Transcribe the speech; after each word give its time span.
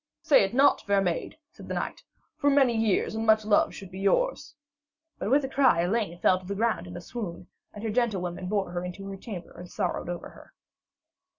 'Say 0.23 0.43
it 0.43 0.51
not, 0.55 0.81
fair 0.81 0.99
maid,' 0.99 1.37
said 1.51 1.67
the 1.67 1.75
knight, 1.75 2.01
'for 2.35 2.49
many 2.49 2.75
years 2.75 3.13
and 3.13 3.23
much 3.23 3.45
love 3.45 3.71
should 3.71 3.91
be 3.91 3.99
yours.' 3.99 4.55
But 5.19 5.29
with 5.29 5.45
a 5.45 5.47
cry 5.47 5.81
Elaine 5.81 6.17
fell 6.17 6.39
to 6.39 6.45
the 6.47 6.55
ground 6.55 6.87
in 6.87 6.97
a 6.97 7.01
swoon, 7.01 7.45
and 7.71 7.83
her 7.83 7.91
gentlewomen 7.91 8.47
bore 8.49 8.71
her 8.71 8.83
into 8.83 9.07
her 9.09 9.15
chamber 9.17 9.51
and 9.55 9.69
sorrowed 9.69 10.09
over 10.09 10.29
her. 10.29 10.53